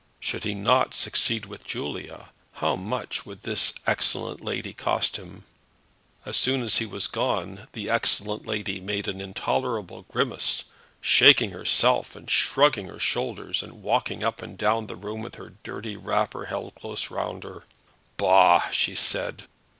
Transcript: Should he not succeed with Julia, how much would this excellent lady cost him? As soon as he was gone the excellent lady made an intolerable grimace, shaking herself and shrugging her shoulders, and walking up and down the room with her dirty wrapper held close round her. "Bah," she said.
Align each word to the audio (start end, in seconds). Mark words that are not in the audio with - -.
Should 0.19 0.45
he 0.45 0.55
not 0.55 0.95
succeed 0.95 1.45
with 1.45 1.63
Julia, 1.63 2.31
how 2.53 2.75
much 2.75 3.23
would 3.23 3.41
this 3.41 3.75
excellent 3.85 4.41
lady 4.43 4.73
cost 4.73 5.17
him? 5.17 5.45
As 6.25 6.37
soon 6.37 6.63
as 6.63 6.77
he 6.79 6.87
was 6.87 7.05
gone 7.05 7.67
the 7.73 7.87
excellent 7.87 8.47
lady 8.47 8.79
made 8.81 9.07
an 9.07 9.21
intolerable 9.21 10.07
grimace, 10.11 10.63
shaking 11.01 11.51
herself 11.51 12.15
and 12.15 12.27
shrugging 12.31 12.87
her 12.87 12.97
shoulders, 12.97 13.61
and 13.61 13.83
walking 13.83 14.23
up 14.23 14.41
and 14.41 14.57
down 14.57 14.87
the 14.87 14.95
room 14.95 15.21
with 15.21 15.35
her 15.35 15.53
dirty 15.61 15.95
wrapper 15.95 16.45
held 16.45 16.73
close 16.73 17.11
round 17.11 17.43
her. 17.43 17.65
"Bah," 18.17 18.71
she 18.71 18.95
said. 18.95 19.43